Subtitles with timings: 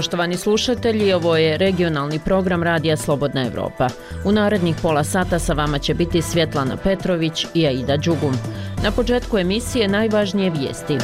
[0.00, 3.88] Poštovani slušatelji, ovo je regionalni program Radija Slobodna Evropa.
[4.24, 8.34] U narednih pola sata sa vama će biti Svjetlana Petrović i Aida Đugum.
[8.84, 10.98] Na početku emisije najvažnije vijesti.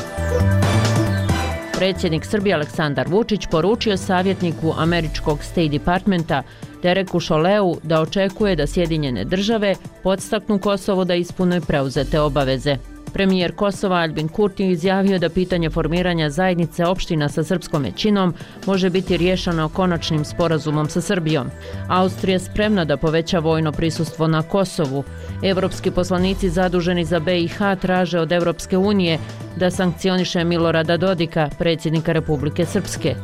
[1.74, 6.42] Predsjednik Srbije Aleksandar Vučić poručio savjetniku američkog State Departmenta
[6.82, 12.76] Dereku Šoleu da očekuje da Sjedinjene države podstaknu Kosovo da ispune preuzete obaveze.
[13.12, 18.34] Premijer Kosova Albin Kurti izjavio da pitanje formiranja zajednice opština sa srpskom većinom
[18.66, 21.50] može biti riješeno konačnim sporazumom sa Srbijom.
[21.88, 25.04] Austrija spremna da poveća vojno prisustvo na Kosovu.
[25.42, 29.18] Evropski poslanici zaduženi za BiH traže od Evropske unije
[29.56, 33.14] da sankcioniše Milorada Dodika, predsjednika Republike Srpske.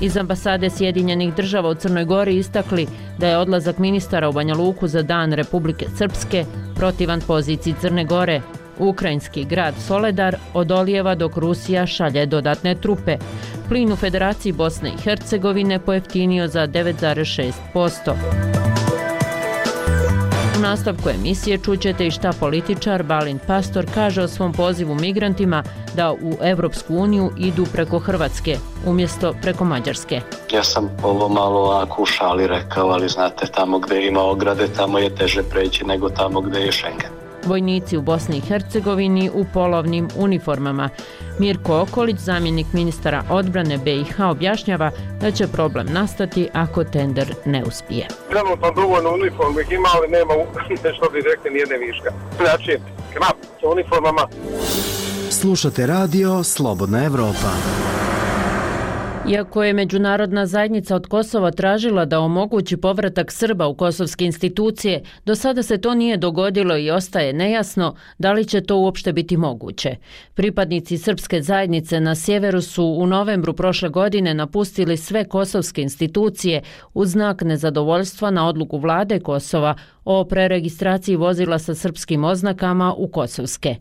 [0.00, 2.86] Iz ambasade Sjedinjenih država u Crnoj Gori istakli
[3.18, 8.40] da je odlazak ministara u Banja Luku za dan Republike Srpske protivan poziciji Crne Gore,
[8.78, 13.16] Ukrajinski grad Soledar odolijeva dok Rusija šalje dodatne trupe.
[13.68, 18.14] Plin u Federaciji Bosne i Hercegovine pojeftinio za 9,6%.
[20.58, 25.62] U nastavku emisije čućete i šta političar Balin Pastor kaže o svom pozivu migrantima
[25.96, 30.20] da u Evropsku uniju idu preko Hrvatske umjesto preko Mađarske.
[30.52, 34.98] Ja sam ovo malo ovako u šali rekao, ali znate, tamo gde ima ograde, tamo
[34.98, 40.08] je teže preći nego tamo gde je Schengen vojnici u Bosni i Hercegovini u polovnim
[40.16, 40.88] uniformama.
[41.38, 44.90] Mirko Okolić, zamjenik ministara odbrane BiH, objašnjava
[45.20, 48.08] da će problem nastati ako tender ne uspije.
[48.30, 50.34] Trenutno dovoljno uniformu ih ima, ali nema
[50.84, 52.10] nešto direktne nijedne viška.
[52.36, 52.78] Znači,
[53.12, 54.28] krap sa uniformama.
[55.30, 57.52] Slušate radio Slobodna Evropa.
[59.28, 65.34] Iako je međunarodna zajednica od Kosova tražila da omogući povratak Srba u kosovske institucije, do
[65.34, 69.96] sada se to nije dogodilo i ostaje nejasno da li će to uopšte biti moguće.
[70.34, 76.62] Pripadnici srpske zajednice na sjeveru su u novembru prošle godine napustili sve kosovske institucije
[76.94, 79.74] u znak nezadovoljstva na odluku vlade Kosova
[80.04, 83.76] o preregistraciji vozila sa srpskim oznakama u Kosovske.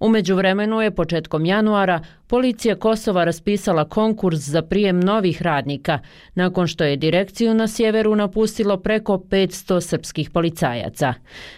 [0.00, 5.98] Umeđu vremenu je početkom januara policija Kosova raspisala konkurs za prijem novih radnika,
[6.34, 11.14] nakon što je direkciju na sjeveru napustilo preko 500 srpskih policajaca.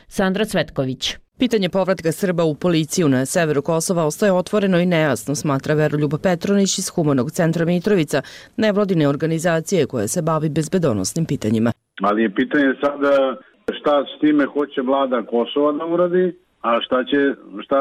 [0.09, 1.17] Sandra Cvetković.
[1.39, 6.79] Pitanje povratka Srba u policiju na severu Kosova ostaje otvoreno i nejasno, smatra Veroljuba Petronić
[6.79, 8.23] iz Humanog centra Mitrovica,
[8.57, 11.73] nevladine organizacije koje se bavi bezbedonosnim pitanjima.
[12.03, 13.37] Ali je pitanje sada
[13.75, 17.17] šta s time hoće vlada Kosova da uradi, a šta će
[17.65, 17.77] šta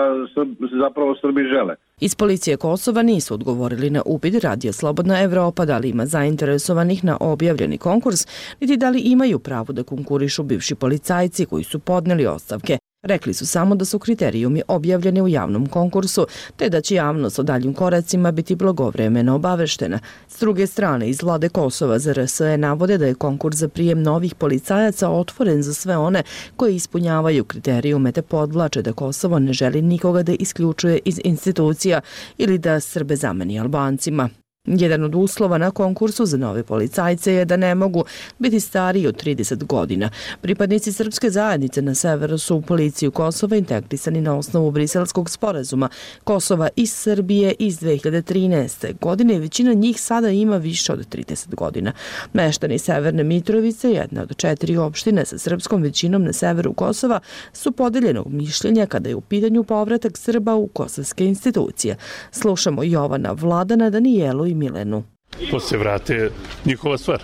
[0.83, 1.75] zapravo Srbi žele.
[1.99, 7.17] Iz policije Kosova nisu odgovorili na upit Radija Slobodna Evropa da li ima zainteresovanih na
[7.19, 8.27] objavljeni konkurs,
[8.61, 12.77] niti da li imaju pravo da konkurišu bivši policajci koji su podneli ostavke.
[13.05, 17.43] Rekli su samo da su kriterijumi objavljeni u javnom konkursu, te da će javnost o
[17.43, 19.99] daljim koracima biti blagovremeno obaveštena.
[20.29, 24.35] S druge strane, iz vlade Kosova za RSE navode da je konkurs za prijem novih
[24.35, 26.23] policajaca otvoren za sve one
[26.55, 32.01] koji ispunjavaju kriterijume te podvlače da Kosovo ne želi nikoga da isključuje iz institucija
[32.37, 34.29] ili da Srbe zameni Albancima.
[34.65, 38.05] Jedan od uslova na konkursu za nove policajce je da ne mogu
[38.39, 40.09] biti stariji od 30 godina.
[40.41, 45.89] Pripadnici srpske zajednice na severu su u policiju Kosova integrisani na osnovu briselskog sporazuma
[46.23, 48.99] Kosova i Srbije iz 2013.
[49.01, 51.91] godine i većina njih sada ima više od 30 godina.
[52.33, 57.19] Meštani Severne Mitrovice, jedna od četiri opštine sa srpskom većinom na severu Kosova,
[57.53, 61.97] su podeljenog mišljenja kada je u pitanju povratak Srba u kosovske institucije.
[62.31, 65.03] Slušamo Jovana Vladana Danijelu i Milenu.
[65.51, 66.29] Ko se vrate,
[66.65, 67.21] njihova stvar.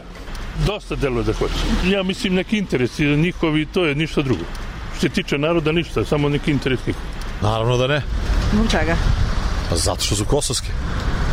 [0.66, 1.54] Dosta deluje da hoće.
[1.90, 4.44] Ja mislim neki interes i njihovi, to je ništa drugo.
[4.92, 7.02] Što se tiče naroda, ništa, samo neki interes njihov.
[7.42, 8.02] Naravno da ne.
[8.54, 8.96] Zbog čega?
[9.70, 10.68] Pa zato što su kosovski,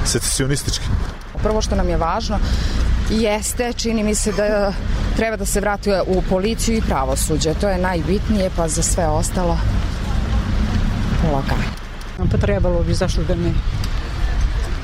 [0.04, 0.84] secesionistički.
[1.42, 2.38] Prvo što nam je važno
[3.10, 4.72] jeste, čini mi se da
[5.16, 7.54] treba da se vrati u policiju i pravosuđe.
[7.54, 9.58] To je najbitnije, pa za sve ostalo
[11.22, 11.68] polaganje.
[12.30, 13.52] Pa trebalo bi, zašto da ne?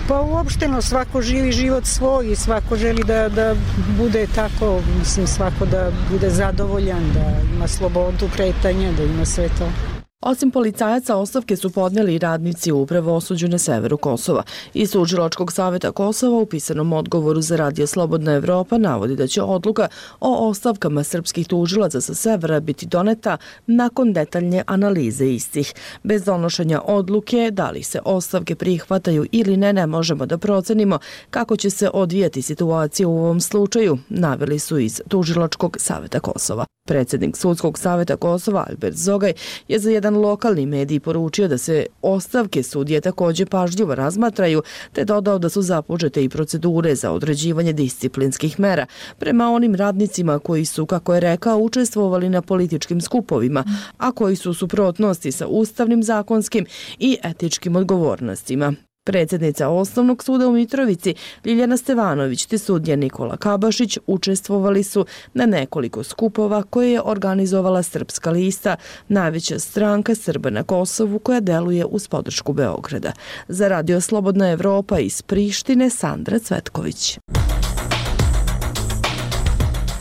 [0.08, 3.54] Pa uopšteno svako živi život svoj i svako želi da, da
[3.98, 9.94] bude tako, mislim svako da bude zadovoljan, da ima slobodu kretanja, da ima sve to.
[10.26, 14.42] Osim policajaca, ostavke su podneli i radnici upravo osuđu na severu Kosova.
[14.74, 19.88] Iz Tužilačkog saveta Kosova u pisanom odgovoru za Radio Slobodna Evropa navodi da će odluka
[20.20, 23.36] o ostavkama srpskih tužilaca sa severa biti doneta
[23.66, 25.74] nakon detaljne analize istih.
[26.02, 30.98] Bez donošenja odluke, da li se ostavke prihvataju ili ne, ne možemo da procenimo
[31.30, 36.64] kako će se odvijati situacija u ovom slučaju, naveli su iz Tužilačkog saveta Kosova.
[36.88, 39.32] Predsjednik Sudskog saveta Kosova, Albert Zogaj,
[39.68, 44.62] je za jedan jedan lokalni medij poručio da se ostavke sudije takođe pažljivo razmatraju,
[44.93, 48.87] te dodao da su započete i procedure za određivanje disciplinskih mera
[49.19, 53.64] prema onim radnicima koji su, kako je rekao, učestvovali na političkim skupovima,
[53.99, 56.67] a koji su u suprotnosti sa ustavnim, zakonskim
[56.99, 58.75] i etičkim odgovornostima.
[59.04, 61.14] Predsjednica Osnovnog suda u Mitrovici
[61.44, 68.30] Ljiljana Stevanović te sudija Nikola Kabašić učestvovali su na nekoliko skupova koje je organizovala Srpska
[68.30, 68.76] lista,
[69.08, 73.12] najveća stranka Srba na Kosovu koja deluje uz podršku Beograda.
[73.48, 77.18] Za Radio Slobodna Evropa iz Prištine Sandra Cvetković.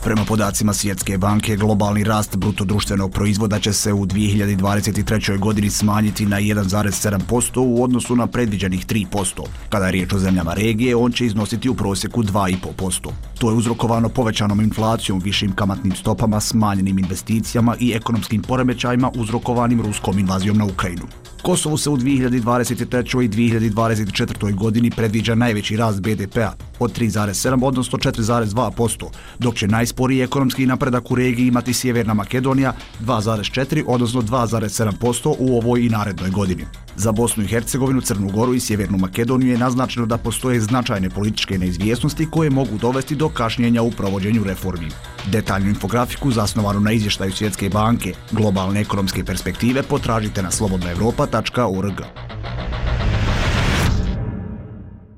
[0.04, 5.38] Prema podacima Svjetske banke, globalni rast brutodruštvenog proizvoda će se u 2023.
[5.38, 9.46] godini smanjiti na 1,7% u odnosu na predviđenih 3%.
[9.68, 13.10] Kada je riječ o zemljama regije, on će iznositi u prosjeku 2,5%.
[13.38, 20.18] To je uzrokovano povećanom inflacijom, višim kamatnim stopama, smanjenim investicijama i ekonomskim poremećajima uzrokovanim ruskom
[20.18, 21.06] invazijom na Ukrajinu.
[21.42, 23.24] Kosovu se u 2023.
[23.24, 24.54] i 2024.
[24.54, 29.06] godini predviđa najveći rast BDP-a od 3,7 odnosno 4,2%,
[29.38, 35.86] dok će najsporiji ekonomski napredak u regiji imati Sjeverna Makedonija 2,4 odnosno 2,7% u ovoj
[35.86, 36.64] i narednoj godini.
[36.96, 41.58] Za Bosnu i Hercegovinu, Crnu Goru i Sjevernu Makedoniju je naznačeno da postoje značajne političke
[41.58, 44.88] neizvjesnosti koje mogu dovesti do kašnjenja u provođenju reformi.
[45.26, 52.23] Detaljnu infografiku zasnovanu na izvještaju Svjetske banke globalne ekonomske perspektive potražite na slobodnaevropa.org.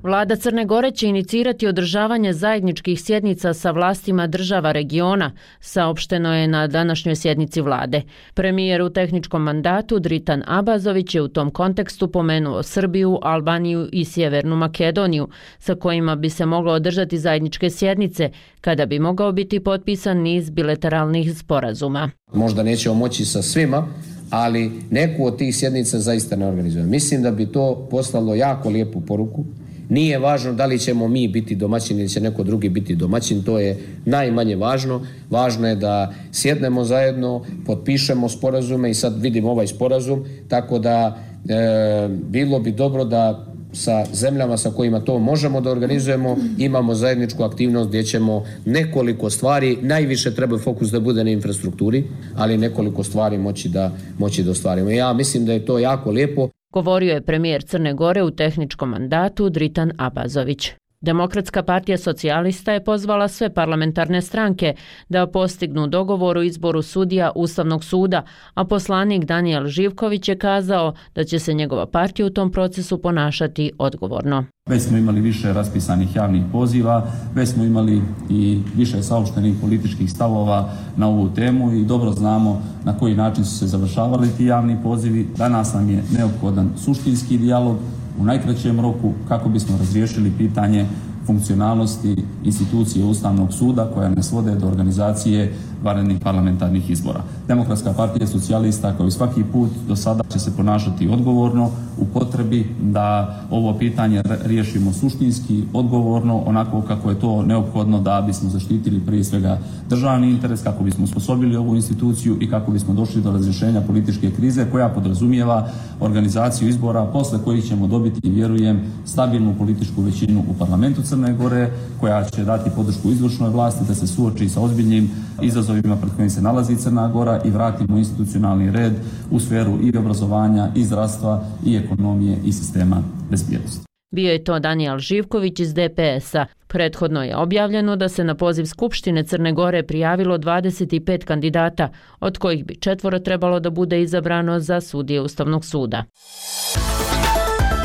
[0.07, 6.67] Vlada Crne Gore će inicirati održavanje zajedničkih sjednica sa vlastima država regiona, saopšteno je na
[6.67, 8.03] današnjoj sjednici vlade.
[8.35, 14.57] Premijer u tehničkom mandatu Dritan Abazović je u tom kontekstu pomenuo Srbiju, Albaniju i Sjevernu
[14.57, 18.31] Makedoniju, sa kojima bi se moglo održati zajedničke sjednice,
[18.61, 22.11] kada bi mogao biti potpisan niz bilateralnih sporazuma.
[22.33, 23.87] Možda nećemo moći sa svima,
[24.31, 26.91] ali neku od tih sjednica zaista ne organizujemo.
[26.91, 29.45] Mislim da bi to poslalo jako lijepu poruku
[29.89, 33.59] Nije važno da li ćemo mi biti domaćini ili će neko drugi biti domaćin, to
[33.59, 35.07] je najmanje važno.
[35.31, 41.19] Važno je da sjednemo zajedno, potpišemo sporazume i sad vidimo ovaj sporazum, tako da
[41.49, 47.43] e, bilo bi dobro da sa zemljama sa kojima to možemo da organizujemo, imamo zajedničku
[47.43, 52.05] aktivnost gdje ćemo nekoliko stvari, najviše treba fokus da bude na infrastrukturi,
[52.35, 54.91] ali nekoliko stvari moći da, moći da ostvarimo.
[54.91, 59.49] Ja mislim da je to jako lijepo govorio je premijer Crne Gore u tehničkom mandatu
[59.49, 60.73] Dritan Abazović.
[61.07, 64.75] Demokratska partija socijalista je pozvala sve parlamentarne stranke
[65.09, 68.23] da postignu dogovor o izboru sudija Ustavnog suda,
[68.55, 73.73] a poslanik Daniel Živković je kazao da će se njegova partija u tom procesu ponašati
[73.79, 74.45] odgovorno.
[74.69, 80.71] Već smo imali više raspisanih javnih poziva, već smo imali i više saopštenih političkih stavova
[80.97, 85.29] na ovu temu i dobro znamo na koji način su se završavali ti javni pozivi.
[85.37, 87.77] Danas nam je neophodan suštinski dijalog
[88.21, 90.87] u najkraćem roku kako bismo razriješili pitanje
[91.27, 95.53] funkcionalnosti institucije Ustavnog suda koja ne svode do organizacije
[95.83, 97.21] varenih parlamentarnih izbora.
[97.49, 102.67] Demokratska partija socijalista kao i svaki put do sada će se ponašati odgovorno u potrebi
[102.83, 109.25] da ovo pitanje riješimo suštinski, odgovorno, onako kako je to neophodno da bismo zaštitili prije
[109.25, 109.59] svega
[109.89, 114.67] državni interes, kako bismo sposobili ovu instituciju i kako bismo došli do razrješenja političke krize
[114.73, 115.69] koja podrazumijeva
[116.01, 122.25] organizaciju izbora posle kojih ćemo dobiti, vjerujem, stabilnu političku većinu u parlamentu Crne Gore koja
[122.25, 125.11] će dati podršku izvršnoj vlasti da se suoči sa ozbiljnim
[125.43, 125.66] izazovima
[126.01, 128.93] pred kojim se nalazi Crna Gora i vratimo institucionalni red
[129.31, 133.87] u sferu i obrazovanja, i zdravstva, i ekonomije, i sistema bezbjednosti.
[134.11, 136.47] Bio je to Daniel Živković iz DPS-a.
[136.67, 141.89] Prethodno je objavljeno da se na poziv Skupštine Crne Gore prijavilo 25 kandidata,
[142.21, 146.05] od kojih bi četvoro trebalo da bude izabrano za sudije Ustavnog suda.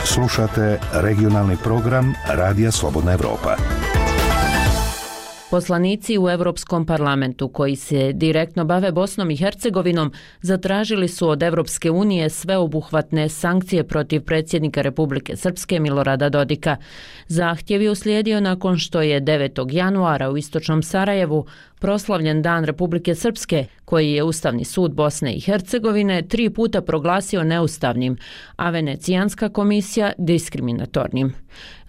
[0.06, 3.56] Slušate regionalni program Radija Slobodna Evropa.
[5.52, 11.92] Poslanici u Evropskom parlamentu koji se direktno bave Bosnom i Hercegovinom zatražili su od Evropske
[11.92, 16.78] unije sveobuhvatne sankcije protiv predsjednika Republike Srpske Milorada Dodika.
[17.28, 19.74] Zahtjev je uslijedio nakon što je 9.
[19.74, 21.46] januara u Istočnom Sarajevu
[21.80, 28.18] proslavljen Dan Republike Srpske, koji je Ustavni sud Bosne i Hercegovine tri puta proglasio neustavnim,
[28.56, 31.34] a Venecijanska komisija diskriminatornim.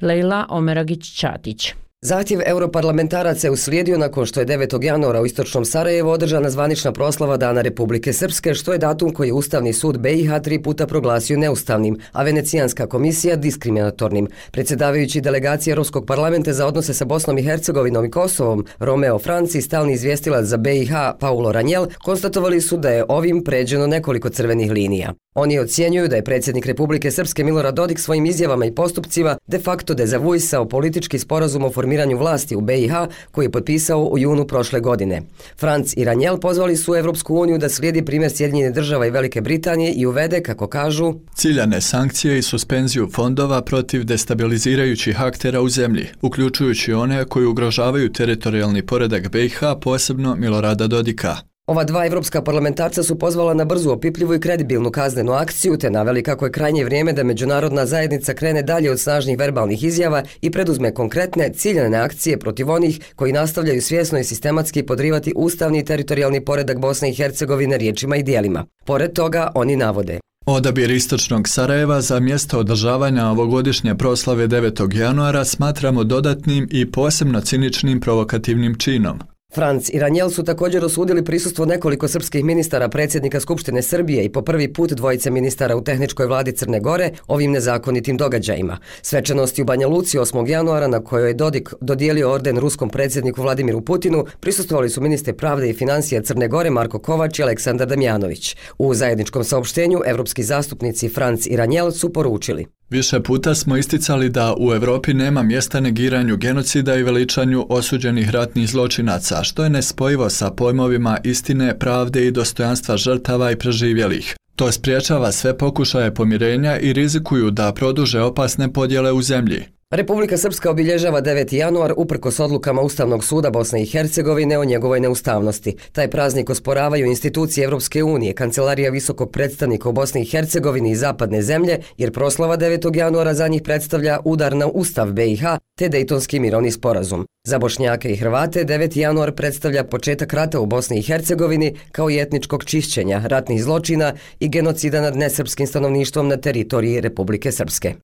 [0.00, 1.81] Leila Omeragić-Čatić.
[2.04, 4.84] Zahtjev europarlamentaraca je uslijedio nakon što je 9.
[4.84, 9.32] januara u Istočnom Sarajevu održana zvanična proslava Dana Republike Srpske, što je datum koji je
[9.32, 14.28] Ustavni sud BiH tri puta proglasio neustavnim, a Venecijanska komisija diskriminatornim.
[14.50, 19.92] Predsjedavajući delegacije Europskog parlamenta za odnose sa Bosnom i Hercegovinom i Kosovom, Romeo Franci, stalni
[19.92, 25.14] izvjestilac za BiH Paulo Ranjel, konstatovali su da je ovim pređeno nekoliko crvenih linija.
[25.34, 29.94] Oni ocjenjuju da je predsjednik Republike Srpske Milorad Dodik svojim izjavama i postupcima de facto
[29.94, 32.92] dezavuisao politički sporazum o formiranju vlasti u BiH
[33.30, 35.22] koji je potpisao u junu prošle godine.
[35.58, 39.92] Franc i Ranjel pozvali su Evropsku uniju da slijedi primjer Sjedinjene država i Velike Britanije
[39.92, 46.92] i uvede, kako kažu, ciljane sankcije i suspenziju fondova protiv destabilizirajućih aktera u zemlji, uključujući
[46.92, 51.51] one koji ugrožavaju teritorijalni poredak BiH, posebno Milorada Dodika.
[51.72, 56.22] Ova dva evropska parlamentarca su pozvala na brzu, opipljivu i kredibilnu kaznenu akciju, te naveli
[56.22, 60.94] kako je krajnje vrijeme da međunarodna zajednica krene dalje od snažnih verbalnih izjava i preduzme
[60.94, 66.78] konkretne, ciljene akcije protiv onih koji nastavljaju svjesno i sistematski podrivati ustavni i teritorijalni poredak
[66.78, 68.66] Bosne i Hercegovine riječima i dijelima.
[68.84, 70.18] Pored toga, oni navode.
[70.46, 74.96] Odabir Istočnog Sarajeva za mjesto održavanja ovogodišnje proslave 9.
[74.96, 79.31] januara smatramo dodatnim i posebno ciničnim provokativnim činom.
[79.54, 84.42] Franc i Ranjel su također osudili prisustvo nekoliko srpskih ministara predsjednika Skupštine Srbije i po
[84.42, 88.78] prvi put dvojice ministara u tehničkoj vladi Crne Gore ovim nezakonitim događajima.
[89.02, 90.48] Svečanosti u Banja Luci 8.
[90.48, 95.70] januara na kojoj je Dodik dodijelio orden ruskom predsjedniku Vladimiru Putinu prisustvovali su ministre pravde
[95.70, 98.56] i financije Crne Gore Marko Kovač i Aleksandar Damjanović.
[98.78, 102.66] U zajedničkom saopštenju evropski zastupnici Franc i Ranjel su poručili.
[102.92, 108.70] Više puta smo isticali da u Evropi nema mjesta negiranju genocida i veličanju osuđenih ratnih
[108.70, 114.36] zločinaca, što je nespojivo sa pojmovima istine, pravde i dostojanstva žrtava i preživjelih.
[114.56, 119.64] To spriječava sve pokušaje pomirenja i rizikuju da produže opasne podjele u zemlji.
[119.92, 121.54] Republika Srpska obilježava 9.
[121.54, 125.76] januar uprkos odlukama Ustavnog suda Bosne i Hercegovine o njegovoj neustavnosti.
[125.92, 131.42] Taj praznik osporavaju institucije Evropske unije, Kancelarija visokog predstavnika u Bosni i Hercegovini i zapadne
[131.42, 132.96] zemlje, jer proslava 9.
[132.96, 135.42] januara za njih predstavlja udar na Ustav BiH
[135.78, 137.26] te Dejtonski mirovni sporazum.
[137.44, 138.98] Za Bošnjake i Hrvate 9.
[138.98, 144.48] januar predstavlja početak rata u Bosni i Hercegovini kao i etničkog čišćenja, ratnih zločina i
[144.48, 147.94] genocida nad nesrpskim stanovništvom na teritoriji Republike Srpske.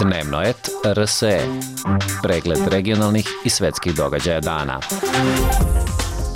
[0.00, 0.70] Dnevno et
[2.22, 4.80] Pregled regionalnih i svetskih događaja dana.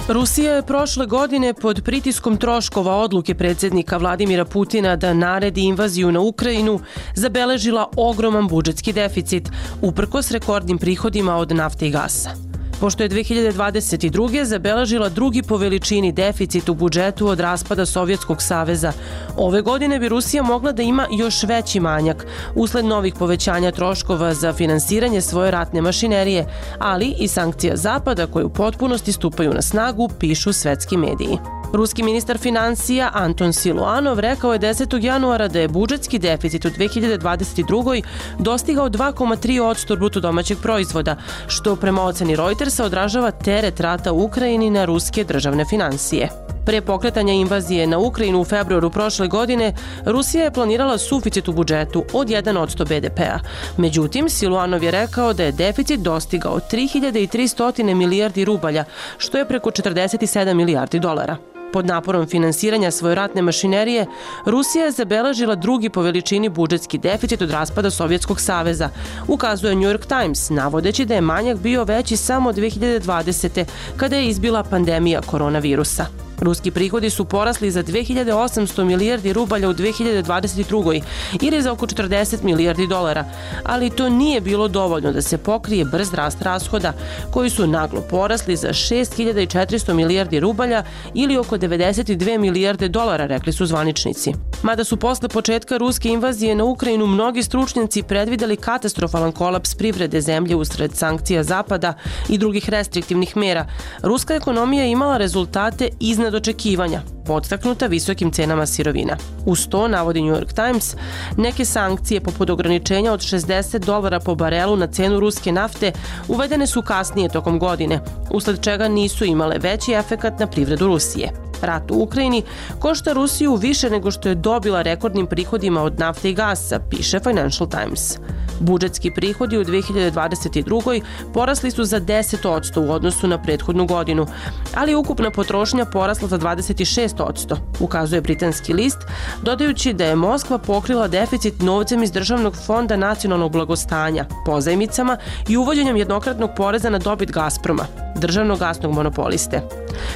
[0.08, 6.20] Rusija je prošle godine pod pritiskom troškova odluke predsjednika Vladimira Putina da naredi invaziju na
[6.20, 6.80] Ukrajinu
[7.14, 9.50] zabeležila ogroman budžetski deficit
[9.82, 12.45] uprkos rekordnim prihodima od nafte i gasa
[12.80, 14.45] pošto je 2022.
[14.45, 18.92] zabeležila drugi po veličini deficit u budžetu od raspada Sovjetskog saveza.
[19.37, 24.52] Ove godine bi Rusija mogla da ima još veći manjak usled novih povećanja troškova za
[24.52, 26.47] finansiranje svoje ratne mašinerije,
[26.78, 31.38] ali i sankcija Zapada koje u potpunosti stupaju na snagu, pišu svetski mediji.
[31.73, 35.04] Ruski ministar financija Anton Siluanov rekao je 10.
[35.04, 38.02] januara da je budžetski deficit u 2022.
[38.38, 41.16] dostigao 2,3 od bruto domaćeg proizvoda,
[41.47, 42.37] što prema oceni
[42.70, 46.28] se odražava teret rata u Ukrajini na ruske državne financije.
[46.66, 52.04] Pre pokretanja invazije na Ukrajinu u februaru prošle godine, Rusija je planirala suficit u budžetu
[52.12, 53.38] od 1% BDP-a.
[53.76, 58.85] Međutim, Siluanov je rekao da je deficit dostigao 3300 milijardi rubalja,
[59.18, 61.55] što je preko 47 milijardi dolara.
[61.76, 64.06] Pod naporom finansiranja svoje ratne mašinerije,
[64.47, 68.88] Rusija je zabeležila drugi po veličini budžetski deficit od raspada Sovjetskog saveza,
[69.28, 73.64] ukazuje New York Times, navodeći da je manjak bio veći samo 2020.
[73.97, 76.25] kada je izbila pandemija koronavirusa.
[76.40, 81.02] Ruski prihodi su porasli za 2800 milijardi rubalja u 2022.
[81.40, 83.24] ili za oko 40 milijardi dolara,
[83.64, 86.92] ali to nije bilo dovoljno da se pokrije brz rast rashoda,
[87.30, 93.66] koji su naglo porasli za 6400 milijardi rubalja ili oko 92 milijarde dolara, rekli su
[93.66, 94.32] zvaničnici.
[94.62, 100.56] Mada su posle početka ruske invazije na Ukrajinu mnogi stručnjaci predvideli katastrofalan kolaps privrede zemlje
[100.56, 101.94] usred sankcija Zapada
[102.28, 103.66] i drugih restriktivnih mera,
[104.02, 109.16] ruska ekonomija je imala rezultate iznad očekivanja, podstaknuta visokim cenama sirovina.
[109.47, 110.97] Uz to, navodi New York Times,
[111.37, 115.92] neke sankcije poput ograničenja od 60 dolara po barelu na cenu ruske nafte
[116.28, 121.45] uvedene su kasnije tokom godine, usled čega nisu imale veći efekat na privredu Rusije.
[121.62, 122.42] Rat u Ukrajini
[122.78, 127.68] košta Rusiju više nego što je dobila rekordnim prihodima od nafte i gasa, piše Financial
[127.68, 128.18] Times.
[128.60, 131.02] Budžetski prihodi u 2022.
[131.34, 134.26] porasli su za 10% u odnosu na prethodnu godinu,
[134.75, 138.98] ali ukupna potrošnja porasla za 26%, ukazuje britanski list,
[139.42, 145.16] dodajući da je Moskva pokrila deficit novcem iz Državnog fonda nacionalnog blagostanja, pozajmicama
[145.48, 147.86] i uvođenjem jednokratnog poreza na dobit Gazproma,
[148.16, 149.62] državnog gasnog monopoliste.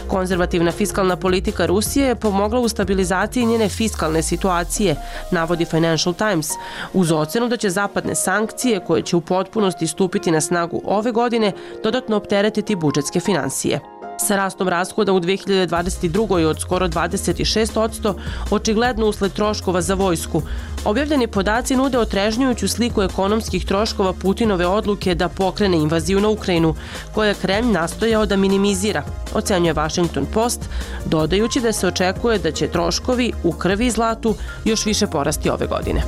[0.09, 4.97] Konzervativna fiskalna politika politika Rusije je pomogla u stabilizaciji njene fiskalne situacije,
[5.31, 6.49] navodi Financial Times,
[6.93, 11.53] uz ocenu da će zapadne sankcije, koje će u potpunosti stupiti na snagu ove godine,
[11.83, 13.81] dodatno opteretiti budžetske financije.
[14.21, 16.47] Sa rastom rashoda u 2022.
[16.47, 18.15] od skoro 26%,
[18.51, 20.43] očigledno usled troškova za vojsku,
[20.85, 26.75] objavljeni podaci nude otrežnjujuću sliku ekonomskih troškova Putinove odluke da pokrene invaziju na Ukrajinu,
[27.15, 29.03] koja je Kreml nastojao da minimizira,
[29.35, 30.61] ocenjuje Washington Post,
[31.07, 34.35] dodajući da se očekuje da će troškovi u krvi i zlatu
[34.65, 36.03] još više porasti ove godine.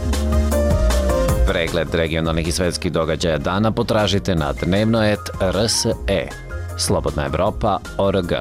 [1.48, 6.51] Pregled regionalnih i svetskih događaja dana potražite na dnevnoet.rse
[6.82, 8.32] slobodnaevropa.org.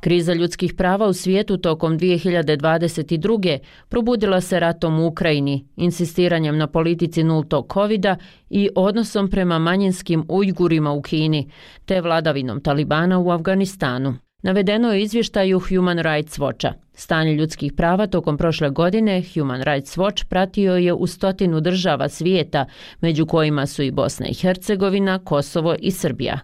[0.00, 3.58] Kriza ljudskih prava u svijetu tokom 2022.
[3.88, 8.06] probudila se ratom u Ukrajini, insistiranjem na politici nultog covid
[8.50, 11.50] i odnosom prema manjinskim ujgurima u Kini,
[11.84, 14.14] te vladavinom Talibana u Afganistanu.
[14.42, 16.72] Navedeno je izvještaju Human Rights Watcha.
[16.94, 22.66] Stanje ljudskih prava tokom prošle godine Human Rights Watch pratio je u stotinu država svijeta,
[23.00, 26.38] među kojima su i Bosna i Hercegovina, Kosovo i Srbija.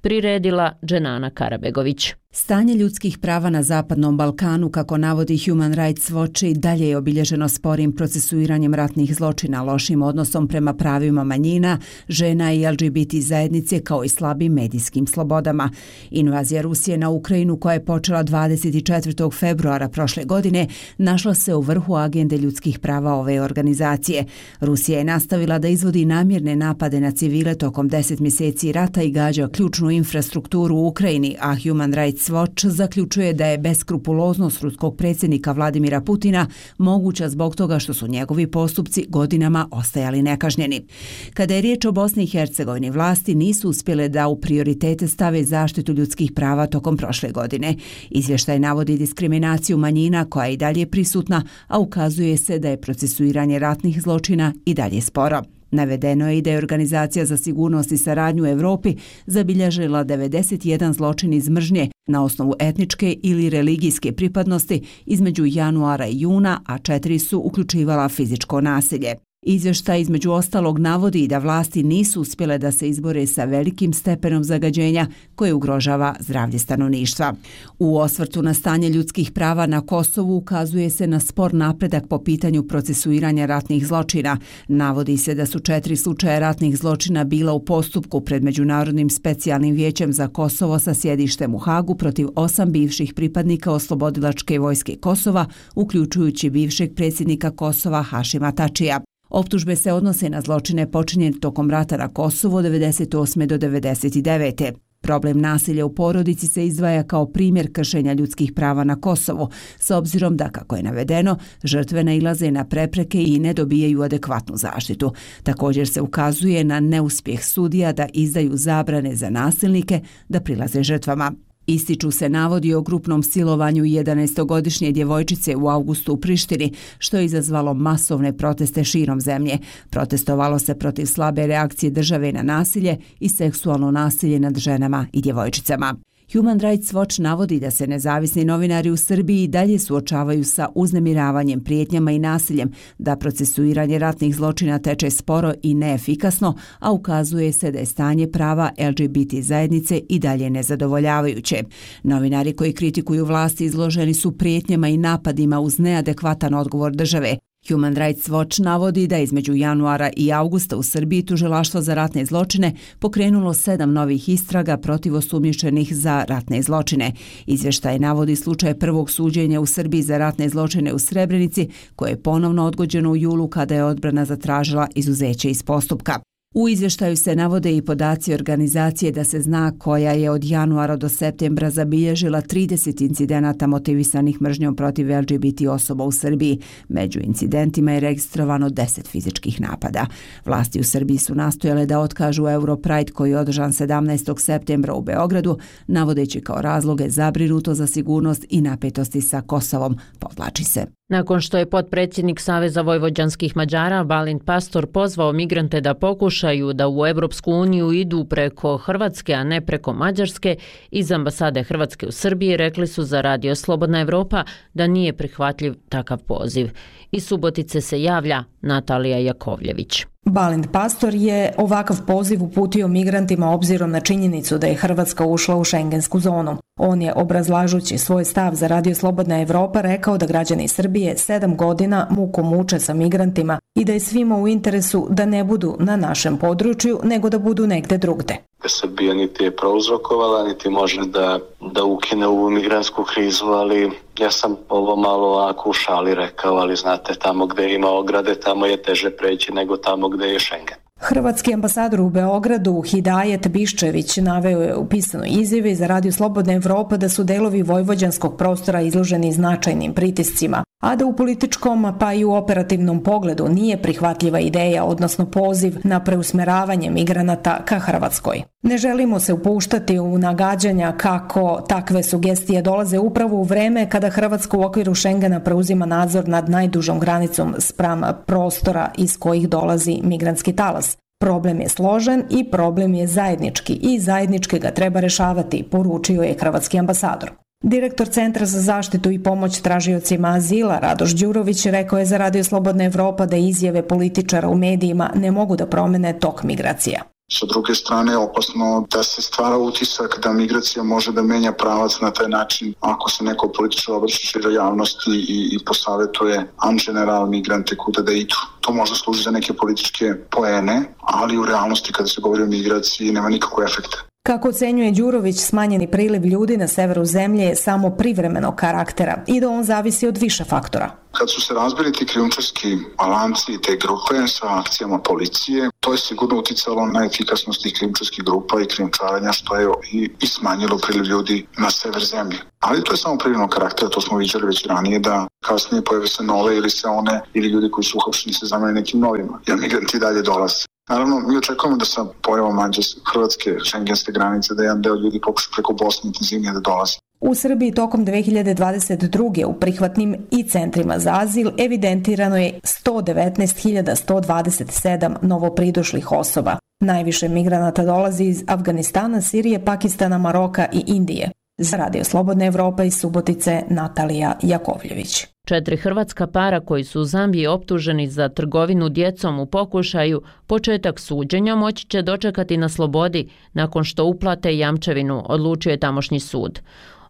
[0.00, 2.14] Priredila Dženana Karabegović.
[2.38, 7.48] Stanje ljudskih prava na Zapadnom Balkanu, kako navodi Human Rights Watch, i dalje je obilježeno
[7.48, 11.78] sporim procesuiranjem ratnih zločina, lošim odnosom prema pravima manjina,
[12.08, 15.70] žena i LGBT zajednice, kao i slabim medijskim slobodama.
[16.10, 19.38] Invazija Rusije na Ukrajinu, koja je počela 24.
[19.38, 24.24] februara prošle godine, našla se u vrhu agende ljudskih prava ove organizacije.
[24.60, 29.48] Rusija je nastavila da izvodi namjerne napade na civile tokom 10 mjeseci rata i gađa
[29.48, 36.00] ključnu infrastrukturu u Ukrajini, a Human Rights Watch zaključuje da je beskrupuloznost ruskog predsjednika Vladimira
[36.00, 36.46] Putina
[36.78, 40.86] moguća zbog toga što su njegovi postupci godinama ostajali nekažnjeni.
[41.34, 45.92] Kada je riječ o Bosni i Hercegovini, vlasti nisu uspjele da u prioritete stave zaštitu
[45.92, 47.74] ljudskih prava tokom prošle godine.
[48.10, 53.58] Izvještaj navodi diskriminaciju manjina koja je i dalje prisutna, a ukazuje se da je procesuiranje
[53.58, 55.55] ratnih zločina i dalje sporo.
[55.70, 58.94] Navedeno je i da je Organizacija za sigurnost i saradnju u Evropi
[59.26, 66.60] zabilježila 91 zločin iz mržnje na osnovu etničke ili religijske pripadnosti između januara i juna,
[66.66, 69.25] a četiri su uključivala fizičko nasilje.
[69.48, 75.06] Izvještaj između ostalog navodi da vlasti nisu uspjele da se izbore sa velikim stepenom zagađenja
[75.34, 77.34] koje ugrožava zdravlje stanovništva.
[77.78, 82.62] U osvrtu na stanje ljudskih prava na Kosovu ukazuje se na spor napredak po pitanju
[82.62, 84.38] procesuiranja ratnih zločina.
[84.68, 90.12] Navodi se da su četiri slučaje ratnih zločina bila u postupku pred Međunarodnim specijalnim vijećem
[90.12, 96.94] za Kosovo sa sjedištem u Hagu protiv osam bivših pripadnika oslobodilačke vojske Kosova, uključujući bivšeg
[96.94, 99.00] predsjednika Kosova Hašima Tačija.
[99.36, 103.46] Optužbe se odnose na zločine počinjene tokom rata na Kosovo 98.
[103.46, 104.72] do 99.
[105.00, 110.36] Problem nasilja u porodici se izdvaja kao primjer kršenja ljudskih prava na Kosovo, s obzirom
[110.36, 115.12] da, kako je navedeno, žrtve nailaze na prepreke i ne dobijaju adekvatnu zaštitu.
[115.42, 121.32] Također se ukazuje na neuspjeh sudija da izdaju zabrane za nasilnike da prilaze žrtvama.
[121.66, 127.74] Ističu se navodi o grupnom silovanju 11-godišnje djevojčice u augustu u Prištini, što je izazvalo
[127.74, 129.58] masovne proteste širom zemlje.
[129.90, 135.94] Protestovalo se protiv slabe reakcije države na nasilje i seksualno nasilje nad ženama i djevojčicama.
[136.32, 142.12] Human Rights Watch navodi da se nezavisni novinari u Srbiji dalje suočavaju sa uznemiravanjem, prijetnjama
[142.12, 147.86] i nasiljem, da procesuiranje ratnih zločina teče sporo i neefikasno, a ukazuje se da je
[147.86, 151.62] stanje prava LGBT zajednice i dalje nezadovoljavajuće.
[152.02, 157.36] Novinari koji kritikuju vlasti izloženi su prijetnjama i napadima uz neadekvatan odgovor države,
[157.68, 162.72] Human Rights Watch navodi da između januara i augusta u Srbiji tužilaštvo za ratne zločine
[162.98, 167.12] pokrenulo sedam novih istraga protiv osumnjičenih za ratne zločine.
[167.46, 172.64] Izveštaj navodi slučaj prvog suđenja u Srbiji za ratne zločine u Srebrenici, koje je ponovno
[172.64, 176.35] odgođeno u julu kada je odbrana zatražila izuzeće iz postupka.
[176.58, 181.08] U izvještaju se navode i podaci organizacije da se zna koja je od januara do
[181.08, 186.60] septembra zabilježila 30 incidenata motivisanih mržnjom protiv LGBT osoba u Srbiji.
[186.88, 190.06] Među incidentima je registrovano 10 fizičkih napada.
[190.44, 194.40] Vlasti u Srbiji su nastojale da otkažu Europride koji je održan 17.
[194.40, 200.86] septembra u Beogradu, navodeći kao razloge zabrinuto za sigurnost i napetosti sa Kosovom, podlači se.
[201.08, 207.06] Nakon što je potpredsjednik Saveza vojvođanskih Mađara Balint Pastor pozvao migrante da pokušaju da u
[207.06, 210.56] Evropsku uniju idu preko Hrvatske, a ne preko Mađarske,
[210.90, 216.18] iz ambasade Hrvatske u Srbiji rekli su za Radio Slobodna Evropa da nije prihvatljiv takav
[216.18, 216.70] poziv.
[217.10, 220.04] Iz Subotice se javlja Natalija Jakovljević.
[220.24, 225.64] Balint Pastor je ovakav poziv uputio migrantima obzirom na činjenicu da je Hrvatska ušla u
[225.64, 226.56] šengensku zonu.
[226.80, 232.06] On je, obrazlažući svoj stav za Radio Slobodna Evropa, rekao da građani Srbije sedam godina
[232.10, 236.36] muku muče sa migrantima i da je svima u interesu da ne budu na našem
[236.38, 238.36] području, nego da budu negde drugde.
[238.66, 244.56] Srbija niti je prouzrokovala, niti može da, da ukine ovu migransku krizu, ali ja sam
[244.68, 249.10] ovo malo ovako u šali rekao, ali znate, tamo gde ima ograde, tamo je teže
[249.10, 250.85] preći nego tamo gde je Schengen.
[251.00, 256.96] Hrvatski ambasador u Beogradu Hidajet Biščević naveo je u pisanoj izjavi za Radio Slobodna Evropa
[256.96, 262.32] da su delovi vojvođanskog prostora izloženi značajnim pritiscima, a da u političkom pa i u
[262.32, 268.42] operativnom pogledu nije prihvatljiva ideja, odnosno poziv na preusmeravanje migranata ka Hrvatskoj.
[268.62, 274.56] Ne želimo se upuštati u nagađanja kako takve sugestije dolaze upravo u vreme kada Hrvatska
[274.56, 280.95] u okviru Šengena preuzima nadzor nad najdužom granicom spram prostora iz kojih dolazi migrantski talas.
[281.20, 286.78] Problem je složen i problem je zajednički i zajednički ga treba rešavati, poručio je hrvatski
[286.78, 287.30] ambasador.
[287.62, 292.84] Direktor Centra za zaštitu i pomoć tražiocima azila Radoš Đurović rekao je za Radio Slobodna
[292.84, 297.02] Evropa da izjave političara u medijima ne mogu da promene tok migracija.
[297.28, 301.98] Sa druge strane je opasno da se stvara utisak da migracija može da menja pravac
[302.00, 307.26] na taj način ako se neko političar obraća šira javnosti i, i posavetuje an general
[307.26, 308.36] migrante kuda da idu.
[308.60, 313.12] To može služi za neke političke poene, ali u realnosti kada se govori o migraciji
[313.12, 314.05] nema nikakve efekte.
[314.26, 319.48] Kako ocenjuje Đurović, smanjeni priliv ljudi na severu zemlje je samo privremenog karaktera i da
[319.48, 320.90] on zavisi od više faktora.
[321.12, 325.98] Kad su se razbili ti krijumčarski alanci i te grupe sa akcijama policije, to je
[325.98, 331.04] sigurno uticalo na efikasnost tih krijumčarskih grupa i krijumčarenja, što je i, i smanjilo priliv
[331.04, 332.38] ljudi na sever zemlje.
[332.60, 336.22] Ali to je samo privremeno karaktera, to smo vidjeli već ranije, da kasnije pojave se
[336.22, 339.40] nove ili se one, ili ljudi koji su uhapšeni se zamene nekim novima.
[339.46, 340.75] Ja migranti dalje dolaze.
[340.88, 345.50] Naravno, mi očekujemo da sa pojavom Mađarske, Hrvatske, šengenske granice, da jedan deo ljudi pokuša
[345.54, 346.96] preko Bosne intenzivnije da dolazi.
[347.20, 349.44] U Srbiji tokom 2022.
[349.44, 356.56] u prihvatnim i centrima za azil evidentirano je 119.127 novopridošlih osoba.
[356.80, 361.30] Najviše migranata dolazi iz Afganistana, Sirije, Pakistana, Maroka i Indije.
[361.58, 365.26] Za Radio Slobodna Evropa iz Subotice Natalija Jakovljević.
[365.46, 371.54] Četiri hrvatska para koji su u Zambiji optuženi za trgovinu djecom u pokušaju, početak suđenja
[371.54, 376.60] moći će dočekati na slobodi nakon što uplate jamčevinu, odlučio je tamošnji sud.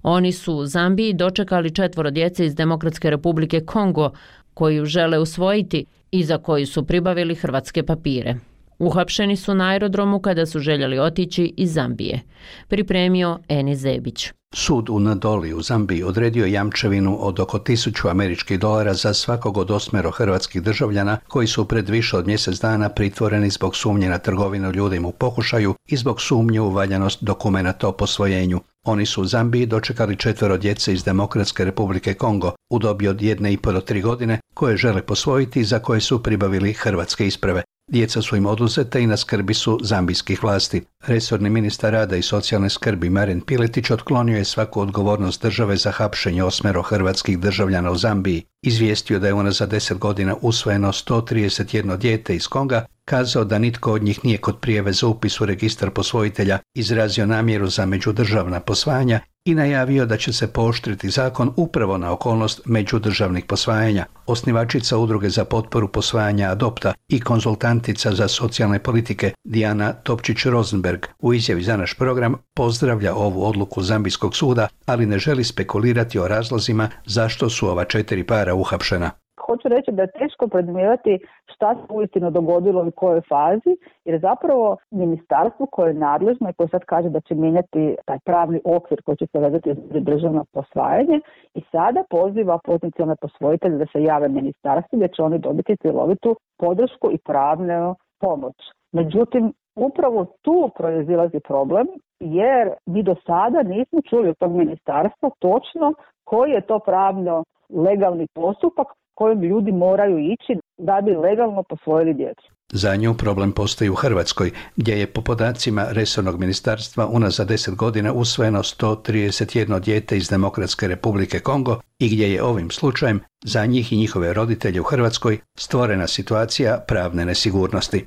[0.03, 4.11] Oni su u Zambiji dočekali četvoro djece iz Demokratske republike Kongo,
[4.55, 8.37] koju žele usvojiti i za koju su pribavili hrvatske papire.
[8.79, 12.21] Uhapšeni su na aerodromu kada su željeli otići iz Zambije.
[12.69, 14.33] Pripremio Eni Zebić.
[14.55, 19.71] Sud u Nadoli u Zambiji odredio jamčevinu od oko 1000 američkih dolara za svakog od
[19.71, 24.73] osmero hrvatskih državljana koji su pred više od mjesec dana pritvoreni zbog sumnje na trgovinu
[24.73, 28.61] ljudima u pokušaju i zbog sumnje u valjanost dokumenta o posvojenju.
[28.87, 33.53] Oni su u Zambiji dočekali četvero djece iz Demokratske republike Kongo u dobi od jedne
[33.53, 37.63] i po do tri godine koje žele posvojiti i za koje su pribavili hrvatske isprave.
[37.91, 40.83] Djeca su im oduzete i na skrbi su zambijskih vlasti.
[41.07, 46.45] Resorni ministar rada i socijalne skrbi Maren Piletić otklonio je svaku odgovornost države za hapšenje
[46.45, 48.43] osmero hrvatskih državljana u Zambiji.
[48.63, 53.93] Izvijestio da je ona za deset godina usvojeno 131 dijete iz Konga, kazao da nitko
[53.93, 59.21] od njih nije kod prijeve za upis u registar posvojitelja izrazio namjeru za međudržavna posvajanja
[59.47, 64.07] i najavio da će se pooštriti zakon upravo na okolnost međudržavnih posvajanja.
[64.27, 71.63] Osnivačica udruge za potporu posvajanja Adopta i konzultantica za socijalne politike Diana Topčić-Rosenberg u izjavi
[71.63, 77.51] za naš program pozdravlja ovu odluku Zambijskog suda, ali ne želi spekulirati o razlozima zašto
[77.51, 79.11] su ova četiri para uhapšena
[79.47, 84.21] hoću reći da je teško predmijevati šta se uistinu dogodilo i u kojoj fazi, jer
[84.21, 89.03] zapravo ministarstvo koje je nadležno i koje sad kaže da će mijenjati taj pravni okvir
[89.03, 91.21] koji će se vezati za državno posvajanje
[91.55, 97.11] i sada poziva potencijalne posvojitelje da se jave ministarstvu gdje će oni dobiti cjelovitu podršku
[97.13, 98.57] i pravnu pomoć.
[98.93, 101.87] Međutim, upravo tu proizilazi problem
[102.21, 105.93] jer mi do sada nismo čuli od tog ministarstva točno
[106.25, 108.87] koji je to pravno legalni postupak
[109.19, 112.47] kojim ljudi moraju ići da bi legalno posvojili djecu.
[112.73, 118.13] Za nju problem postoji u Hrvatskoj, gdje je po podacima Resornog ministarstva unazad 10 godina
[118.13, 123.97] usvojeno 131 dijete iz Demokratske republike Kongo i gdje je ovim slučajem za njih i
[123.97, 128.07] njihove roditelje u Hrvatskoj stvorena situacija pravne nesigurnosti.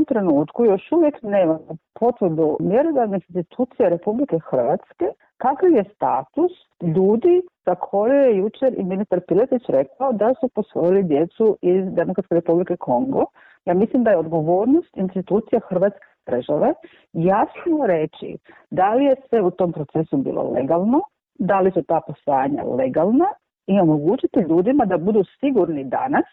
[0.00, 1.58] Ovom trenutku još uvijek nema
[2.00, 6.52] potvrdu mjerodavne znači institucije Republike Hrvatske kakav je status
[6.96, 12.34] ljudi za koje je jučer i ministar Piletić rekao da su posvojili djecu iz Demokratske
[12.34, 13.24] republike Kongo.
[13.64, 16.74] Ja mislim da je odgovornost institucija Hrvatske države
[17.12, 18.38] jasno reći
[18.70, 21.00] da li je sve u tom procesu bilo legalno,
[21.38, 23.26] da li su ta posvajanja legalna
[23.66, 26.24] i omogućiti ljudima da budu sigurni danas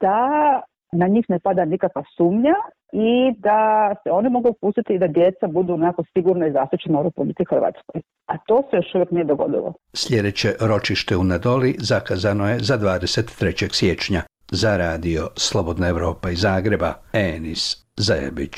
[0.00, 0.60] da
[0.92, 2.54] na njih ne pada nikakva sumnja
[2.92, 7.02] i da se one mogu pustiti i da djeca budu onako sigurno i zaštićena u
[7.02, 8.00] Republike Hrvatskoj.
[8.26, 9.72] A to se još uvijek nije dogodilo.
[9.92, 13.74] Sljedeće ročište u Nadoli zakazano je za 23.
[13.74, 14.22] siječnja.
[14.50, 18.54] Za radio Slobodna Evropa iz Zagreba, Enis Zajebić.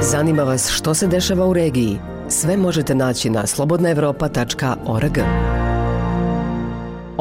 [0.00, 1.98] Zanima vas što se dešava u regiji?
[2.28, 5.18] Sve možete naći na slobodnaevropa.org.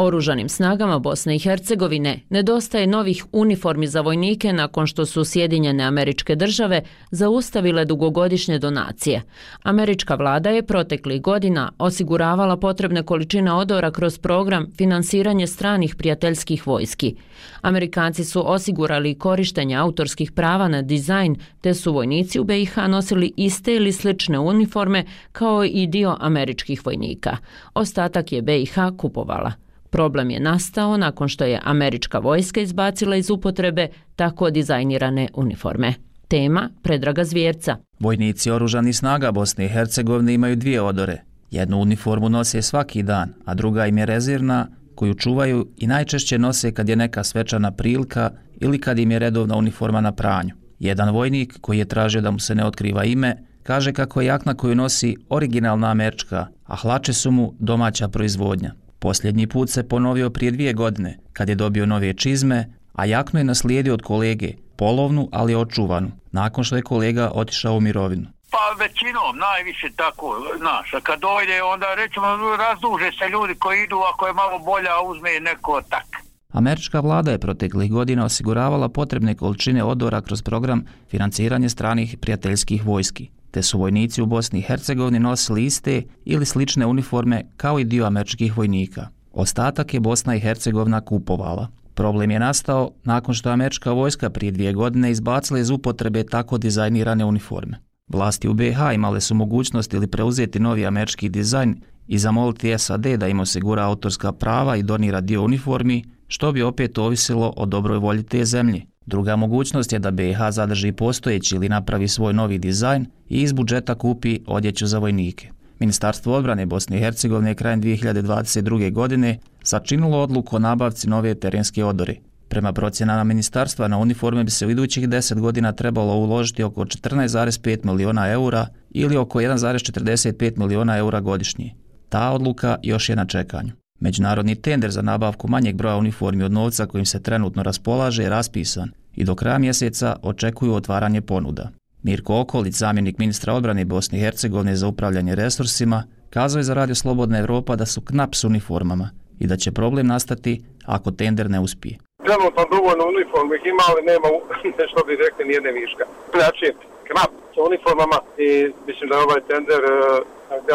[0.02, 6.36] Oružanim snagama Bosne i Hercegovine nedostaje novih uniformi za vojnike nakon što su Sjedinjene američke
[6.36, 6.82] države
[7.12, 9.22] zaustavile dugogodišnje donacije.
[9.64, 17.16] Američka vlada je protekli godina osiguravala potrebne količine odora kroz program finansiranje stranih prijateljskih vojski.
[17.62, 23.76] Amerikanci su osigurali korištenje autorskih prava na dizajn, te su vojnici u BiH nosili iste
[23.76, 27.38] ili slične uniforme kao i dio američkih vojnika.
[27.74, 29.68] Ostatak je BiH kupovala.
[29.89, 35.93] Problem je nastao nakon što je američka vojska izbacila iz upotrebe tako dizajnirane uniforme.
[36.28, 37.78] Tema Predraga Zvjerca.
[37.99, 41.21] Vojnici oružani snaga Bosne i Hercegovine imaju dvije odore.
[41.52, 46.71] Jednu uniformu nose svaki dan, a druga im je rezervna, koju čuvaju i najčešće nose
[46.71, 50.56] kad je neka svečana prilika ili kad im je redovna uniforma na pranju.
[50.80, 54.54] Jedan vojnik, koji je tražio da mu se ne otkriva ime, kaže kako je jakna
[54.54, 58.73] koju nosi originalna američka, a hlače su mu domaća proizvodnja.
[59.00, 63.44] Posljednji put se ponovio prije dvije godine, kad je dobio nove čizme, a jakno je
[63.44, 68.28] naslijedio od kolege, polovnu, ali očuvanu, nakon što je kolega otišao u mirovinu.
[68.52, 73.98] Pa većinom, najviše tako, znaš, a kad dojde, onda recimo razduže se ljudi koji idu,
[74.14, 76.06] ako je malo bolja, uzme neko tak.
[76.54, 83.30] Američka vlada je proteklih godina osiguravala potrebne količine odora kroz program financiranje stranih prijateljskih vojski
[83.52, 88.06] te su vojnici u Bosni i Hercegovini nosili iste ili slične uniforme kao i dio
[88.06, 89.08] američkih vojnika.
[89.32, 91.68] Ostatak je Bosna i Hercegovina kupovala.
[91.94, 96.58] Problem je nastao nakon što je američka vojska prije dvije godine izbacila iz upotrebe tako
[96.58, 97.78] dizajnirane uniforme.
[98.08, 103.28] Vlasti u BiH imale su mogućnost ili preuzeti novi američki dizajn i zamoliti SAD da
[103.28, 108.24] im osigura autorska prava i donira dio uniformi, što bi opet ovisilo o dobroj volji
[108.24, 108.82] te zemlje.
[109.10, 113.95] Druga mogućnost je da BiH zadrži postojeći ili napravi svoj novi dizajn i iz budžeta
[113.95, 115.50] kupi odjeću za vojnike.
[115.80, 118.91] Ministarstvo odbrane Bosne i Hercegovine krajem 2022.
[118.91, 122.15] godine sačinulo odluku o nabavci nove terenske odore.
[122.48, 127.86] Prema procjenama ministarstva na uniforme bi se u idućih 10 godina trebalo uložiti oko 14,5
[127.86, 131.74] miliona eura ili oko 1,45 miliona eura godišnje.
[132.10, 133.72] Ta odluka još je na čekanju.
[134.00, 138.92] Međunarodni tender za nabavku manjeg broja uniformi od novca kojim se trenutno raspolaže je raspisan
[139.16, 141.70] i do kraja mjeseca očekuju otvaranje ponuda.
[142.04, 146.96] Mirko Okolic, zamjenik ministra odbrane Bosne i Hercegovine za upravljanje resursima, kazao je za Radio
[146.96, 149.10] Slobodna Evropa da su knap s uniformama
[149.40, 151.98] i da će problem nastati ako tender ne uspije.
[152.26, 154.28] Trenutno dovoljno uniformi ima, ali nema
[154.92, 156.04] što bi rekli nijedne viška.
[156.36, 156.66] Znači,
[157.10, 158.50] knap sa uniformama i
[158.88, 159.94] mislim da je ovaj tender uh,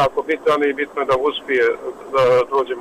[0.00, 1.64] jako bitan i bitno je da uspije
[2.14, 2.22] da
[2.54, 2.74] dođe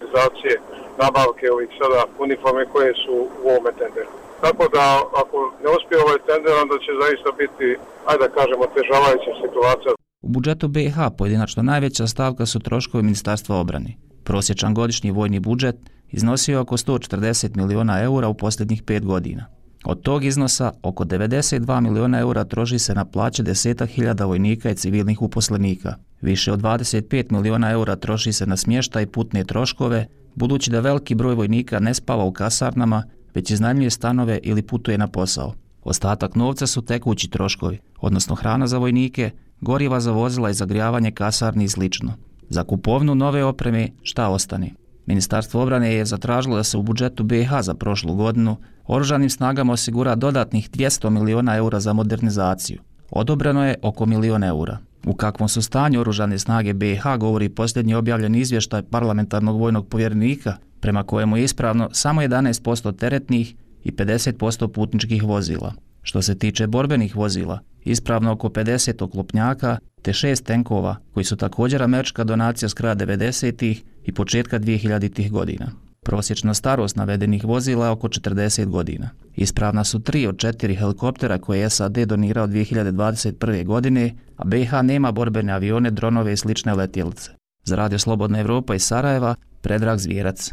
[0.00, 0.54] organizacije
[1.02, 4.10] nabavke ovih sada uniforme koje su u ovome tenderu.
[4.44, 4.84] Tako da
[5.22, 7.66] ako ne uspije ovaj tender, onda će zaista biti,
[8.08, 9.92] ajde da kažemo, težavajuća situacija.
[10.26, 13.90] U budžetu BiH pojedinačno najveća stavka su troškovi Ministarstva obrane.
[14.24, 15.76] Prosječan godišnji vojni budžet
[16.10, 19.57] iznosio oko 140 miliona eura u posljednjih pet godina.
[19.84, 24.74] Od tog iznosa, oko 92 miliona eura troši se na plaće deseta hiljada vojnika i
[24.74, 25.94] civilnih uposlenika.
[26.20, 31.14] Više od 25 miliona eura troši se na smještaj i putne troškove, budući da veliki
[31.14, 33.02] broj vojnika ne spava u kasarnama,
[33.34, 35.54] već iznajmljuje stanove ili putuje na posao.
[35.84, 41.64] Ostatak novca su tekući troškovi, odnosno hrana za vojnike, goriva za vozila i zagrijavanje kasarni
[41.64, 42.12] i slično.
[42.48, 44.70] Za kupovnu nove opreme šta ostane?
[45.08, 50.14] Ministarstvo obrane je zatražilo da se u budžetu BiH za prošlu godinu oružanim snagama osigura
[50.14, 52.78] dodatnih 200 miliona eura za modernizaciju,
[53.10, 54.78] Odobreno je oko milion eura.
[55.06, 61.02] U kakvom su stanju oružane snage BiH govori posljednji objavljen izvještaj parlamentarnog vojnog povjernika, prema
[61.02, 65.72] kojemu je ispravno samo 11% teretnih i 50% putničkih vozila.
[66.02, 71.82] Što se tiče borbenih vozila, ispravno oko 50 oklopnjaka te šest tenkova koji su također
[71.82, 75.70] američka donacija s kraja 90 i početka 2000-ih godina.
[76.02, 79.10] Prosječna starost navedenih vozila je oko 40 godina.
[79.36, 83.64] Ispravna su tri od četiri helikoptera koje je SAD donirao 2021.
[83.64, 87.30] godine, a BiH nema borbene avione, dronove i slične letjelice.
[87.64, 90.52] Za Radio Slobodna Evropa iz Sarajeva, Predrag Zvijerac.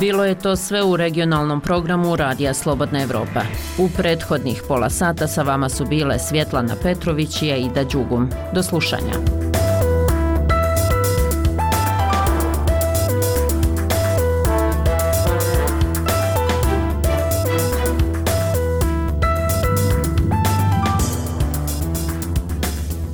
[0.00, 3.40] Bilo je to sve u regionalnom programu Radija Slobodna Evropa.
[3.78, 8.30] U prethodnih pola sata sa vama su bile Svjetlana Petrović i Aida Đugum.
[8.54, 9.49] Do slušanja.